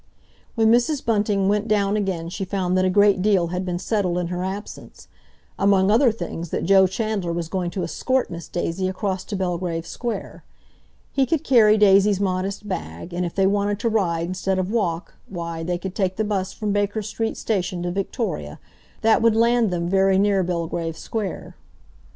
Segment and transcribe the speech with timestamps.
[0.55, 1.05] When Mrs.
[1.05, 4.43] Bunting went down again she found that a great deal had been settled in her
[4.43, 5.07] absence;
[5.59, 9.85] among other things, that Joe Chandler was going to escort Miss Daisy across to Belgrave
[9.85, 10.43] Square.
[11.11, 15.13] He could carry Daisy's modest bag, and if they wanted to ride instead of walk,
[15.27, 19.87] why, they could take the bus from Baker Street Station to Victoria—that would land them
[19.87, 21.55] very near Belgrave Square.